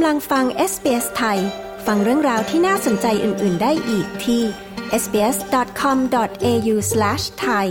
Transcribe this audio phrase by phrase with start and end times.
[0.00, 1.38] กำลังฟัง SBS ไทย
[1.86, 4.42] ฟังเรื่องราวที่น่าสนใจอื่น ๆ ได้อีกที่
[5.02, 7.66] sbs.com.au/thai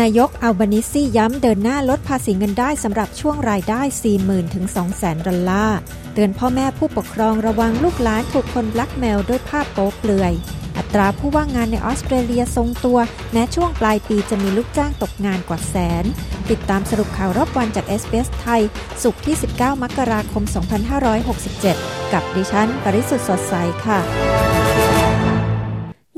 [0.00, 3.80] นายกอัลบานิซีย้ำเดินหน้าลดภาษีเงินได้สำหรับช่วงรายได้
[4.16, 4.64] 40,000 ถึง
[4.96, 5.78] 200,000 ดอลลาร์
[6.14, 10.34] เตือนพ่อแม่ผู้ปกครองระวังลูกหลานถูกคนบล็กเมลด้วยภาพโป๊เปลือย
[10.78, 12.98] อัตราผู้ว่างงานในออสเตรเลียทรงตัว
[13.32, 16.04] แม้ช่วงปลายปีจะมีลูกจ้างตกงานกว่าแสน
[16.50, 18.62] ติดตามสรุปข่าวรอบวันจาก SBS ไทย
[19.02, 20.44] ศุกร์ที่ 19 มกราคม
[21.28, 24.93] 2567 กับดิฉัน ปริสุทธ์สดใสค่ะ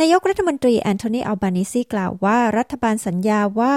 [0.00, 3.74] นายกรัฐมนตรีแอนโทนีอัลบานิซีกล่าวว่ารัฐบาลสัญญาว่า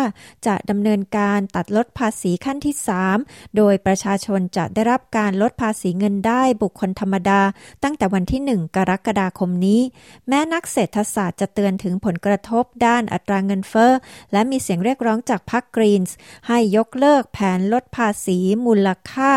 [0.47, 2.75] จะดำเนินการตัดลดภาษีขั้นที่
[3.15, 7.41] 3 โดยประชาชนจะได้รับการลดภาษีเงินได้บุคคลธรรมดา
[7.83, 9.81] ตั้งแต่วันที่ 1 กรกฎาคมนี้
[10.27, 13.91] แม้นักเศรษฐศาสตร์จะเตือนถึงผลกระทบด้านอัตราเงินเฟ้อ
[14.33, 16.15] และมีเสียงเรียกร้องจากพรรคกรีนส์
[16.47, 19.31] ให้ยกเลิกแผนลดภาษีมูลค่า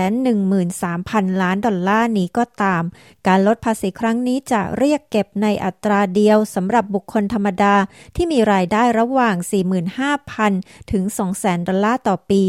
[0.00, 2.82] 313,000 ล้านดอลลาร์นี้ก็ตาม
[3.28, 7.74] การลดภาษีครั้งนี้จะเรียกเก็บในอัตราเดียวสำหรับบุคคลธรรมดา
[8.16, 9.36] ที่มีรายได้ระหว่าง
[10.12, 11.04] 45,000 ถึง
[11.34, 12.42] 200,000 ดอลลาร์ต่อปี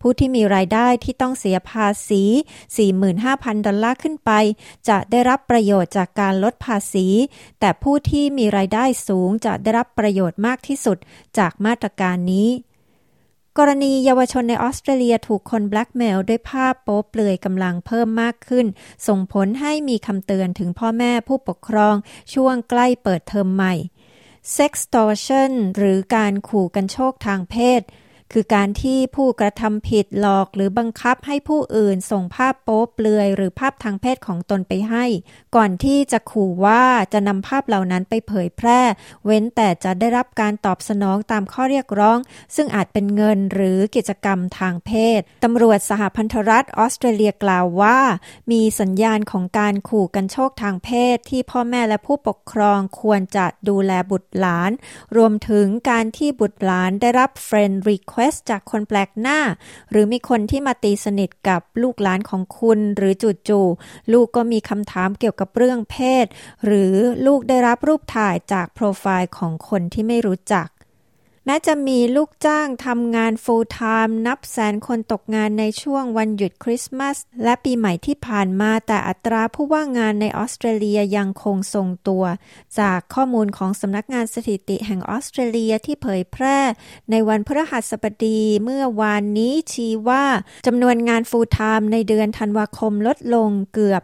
[0.00, 2.22] ผู้ที่มีรายได้ที่ต้องเสียภาษี
[2.94, 4.30] 45,000 ดอลลาร์ขึ้นไป
[4.88, 7.06] จะได้รับประโยชน์จากการลดภาษี
[7.60, 10.98] แต่ผู้ที่มีรายได้สูงจะได้รับประโยชน์มากที่สุด
[11.38, 12.48] จากมาตรการนี้
[13.58, 18.66] กรณีเยาวชนในออสเตรเลียถูกคนแบล็กเมลด้วยภาพโป๊เปลือยกำลังเพิ่มมากขึ้น
[19.06, 21.94] ส่งผลให้มีคำเตือนถึงพ่อแม่ผู้ปกครอง
[22.34, 23.74] ช่วงใกล้เปิดเทอมใหม่
[24.56, 27.82] Sextortion หรือการขู่กันโชคทางเพศ
[28.32, 35.04] คือการที่ผู้กระทำผิดหลอกหรือบังคับให้ผู้อื่นส่งภาพโป๊เปลือย หรือภาพทางเพศของตนไปให้
[35.56, 38.80] ก่อนที่จะขู่ว่าจะนำภาพเหล่านั้นไปเผยแพร่
[39.24, 42.18] เว้นแต่จะได้รับการตอบสนองตามข้อเรียกร้อง
[42.56, 47.98] ซึ่งอาจเป็นเงินหรือกิจกรรมทางเพศตำรวจสหพันธรัฐออสเตรเลียกล่าวว่า
[48.52, 54.70] มีสัญญาณของการขู่กันโชคทางเพศ ที่พ่อแม่และผู้ปกครองควรจะดูแลบุตรหลาน
[55.16, 59.38] รวมถึงการที่บุตรหลานได้รับ friend request request จากคนแปลกหน้า
[59.90, 63.12] หรือมีคนที่มาตีสนิทกับลูกหลานของคุณ หรือ
[63.48, 66.26] จู่ๆลูกก็มีคำถามเกี่ยวกับเรื่องเพศ
[66.64, 66.94] หรือ
[67.26, 70.66] ลูกได้รับรูปถ่ายจากโปรไฟล์ของคนที่ไม่รู้จัก
[71.48, 82.24] แม้จะมีลูกจ้างทำงาน full time นับแสนคนตกงานในช่วงวันหยุดคริสต์มาส และปีใหม่ที่ผ่านมาแต่อัตราผู้ว่างงานในออสเตรเลียยังคงทรงตัว
[82.80, 86.58] จากข้อมูลของสำนักงานสถิติแห่งออสเตรเลียที่เผยแพร่
[87.10, 90.24] ในวันพฤหัสบดีเมื่อวานนี้ชี้ว่า
[90.66, 94.02] จำนวนงาน full time ในเดือนธันวาคมลดลงเกือบ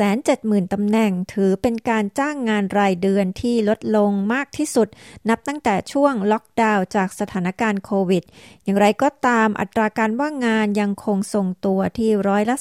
[0.00, 4.88] 170,000ตำแหน่ง ถือเป็นการจ้างงานรายเดือนที่ลดลงมากที่สุด
[5.28, 8.22] นับตั้งแต่ช่วงล็อกดาวจากสถานการณ์โควิด
[8.64, 12.56] อย่างไรก็ตามอัตราการว่างงานยังคงทรงตัวที่ร้อยละ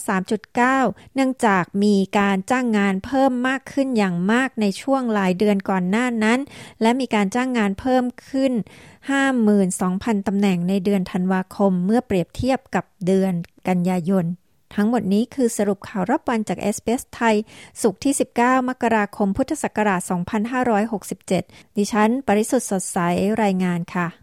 [0.55, 6.39] 3.9 เนื่องจากมีการจ้างงานเพิ่มมากขึ้นอย่างมากในช่วงหลายเดือนก่อนหน้านั้น
[6.81, 8.53] และมีการจ้างงานเพิ่มขึ้น
[9.39, 13.33] 52,000 ตำแหน่งในเดือนธันวาคมเมื่อเปรียบเทียบกับเดือน
[13.67, 14.25] กันยายน
[14.75, 17.35] ทั้งหมดนี้คือสรุปข่าวรับวันจากเอสเปสไทย
[17.81, 20.01] สุขที่ 19 มกราคมพุทธศักราช
[20.89, 22.97] 2567 ดิฉัน ปริสุทธ์สดใส
[23.44, 24.22] รายงานค่ะ